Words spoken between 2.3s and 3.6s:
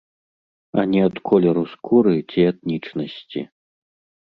этнічнасці.